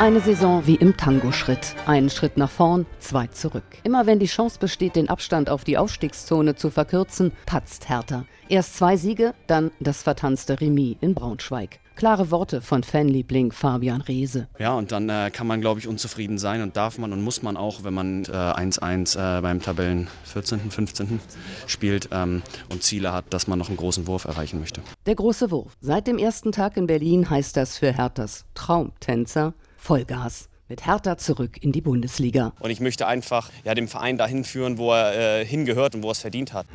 [0.00, 1.74] Eine Saison wie im Tango-Schritt.
[1.86, 3.64] Einen Schritt nach vorn, zwei zurück.
[3.82, 8.24] Immer wenn die Chance besteht, den Abstand auf die Aufstiegszone zu verkürzen, patzt Hertha.
[8.48, 11.80] Erst zwei Siege, dann das vertanzte Remis in Braunschweig.
[11.96, 14.46] Klare Worte von Fanliebling Fabian Reese.
[14.60, 17.42] Ja, und dann äh, kann man, glaube ich, unzufrieden sein und darf man und muss
[17.42, 21.18] man auch, wenn man 1-1 äh, äh, beim Tabellen 14., 15.
[21.66, 24.80] spielt ähm, und Ziele hat, dass man noch einen großen Wurf erreichen möchte.
[25.06, 25.72] Der große Wurf.
[25.80, 29.54] Seit dem ersten Tag in Berlin heißt das für Herthas Traumtänzer
[29.88, 32.52] Vollgas mit Hertha zurück in die Bundesliga.
[32.60, 36.08] Und ich möchte einfach ja, den Verein dahin führen, wo er äh, hingehört und wo
[36.08, 36.66] er es verdient hat.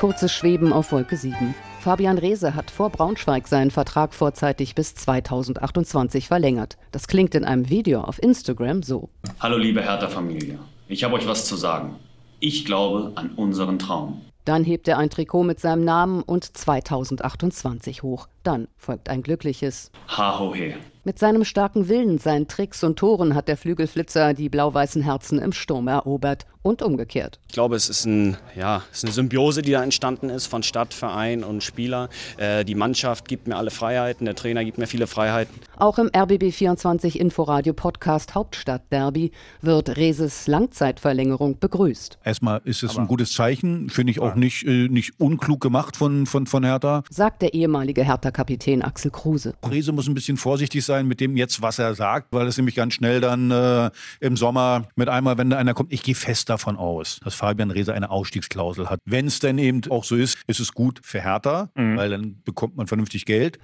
[0.00, 1.54] Kurzes Schweben auf Wolke 7.
[1.78, 6.78] Fabian Reese hat vor Braunschweig seinen Vertrag vorzeitig bis 2028 verlängert.
[6.90, 9.08] Das klingt in einem Video auf Instagram so.
[9.38, 11.94] Hallo liebe Hertha-Familie, ich habe euch was zu sagen.
[12.40, 14.20] Ich glaube an unseren Traum.
[14.44, 18.28] Dann hebt er ein Trikot mit seinem Namen und 2028 hoch.
[18.42, 20.74] Dann folgt ein glückliches Ha ho he.
[21.04, 25.52] Mit seinem starken Willen, seinen Tricks und Toren hat der Flügelflitzer die blau-weißen Herzen im
[25.52, 27.40] Sturm erobert und umgekehrt.
[27.48, 30.62] Ich glaube, es ist, ein, ja, es ist eine Symbiose, die da entstanden ist von
[30.62, 32.08] Stadt, Verein und Spieler.
[32.36, 35.52] Äh, die Mannschaft gibt mir alle Freiheiten, der Trainer gibt mir viele Freiheiten.
[35.76, 42.18] Auch im RBB24 Inforadio Podcast Hauptstadt Derby wird Reses Langzeitverlängerung begrüßt.
[42.22, 45.96] Erstmal ist es Aber ein gutes Zeichen, finde ich auch nicht, äh, nicht unklug gemacht
[45.96, 47.02] von, von, von Hertha.
[47.10, 49.54] Sagt der ehemalige Hertha-Kapitän Axel Kruse.
[49.68, 52.56] Rese muss ein bisschen vorsichtig sein sein mit dem jetzt, was er sagt, weil es
[52.58, 53.90] nämlich ganz schnell dann äh,
[54.20, 57.70] im Sommer mit einmal, wenn da einer kommt, ich gehe fest davon aus, dass Fabian
[57.70, 59.00] Reese eine Ausstiegsklausel hat.
[59.04, 61.96] Wenn es denn eben auch so ist, ist es gut für Hertha, mhm.
[61.96, 63.58] weil dann bekommt man vernünftig Geld.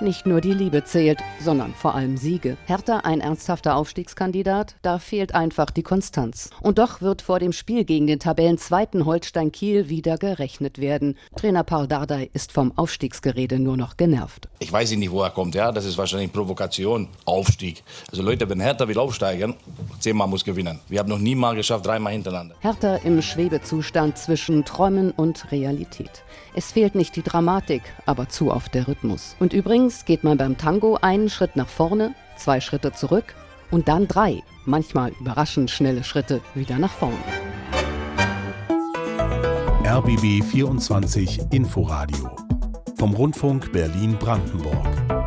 [0.00, 2.56] Nicht nur die Liebe zählt, sondern vor allem Siege.
[2.66, 6.50] Hertha ein ernsthafter Aufstiegskandidat, da fehlt einfach die Konstanz.
[6.62, 11.18] Und doch wird vor dem Spiel gegen den Tabellenzweiten Holstein Kiel wieder gerechnet werden.
[11.34, 14.48] Trainer Paul Dardai ist vom Aufstiegsgerede nur noch genervt.
[14.60, 17.82] Ich weiß nicht, wo er kommt, ja, das ist wahrscheinlich Provokation, Aufstieg.
[18.08, 19.54] Also Leute, wenn Hertha will aufsteigen,
[19.98, 20.78] zehnmal muss gewinnen.
[20.88, 22.54] Wir haben noch nie mal geschafft, dreimal hintereinander.
[22.60, 26.22] Hertha im Schwebezustand zwischen Träumen und Realität.
[26.54, 29.36] Es fehlt nicht die Dramatik, aber zu oft der Rhythmus.
[29.38, 29.52] Und
[29.88, 33.34] übrigens geht man beim Tango einen Schritt nach vorne, zwei Schritte zurück
[33.70, 37.16] und dann drei, manchmal überraschend schnelle Schritte wieder nach vorne.
[39.84, 42.36] RBB 24 Inforadio
[42.98, 45.17] vom Rundfunk Berlin-Brandenburg.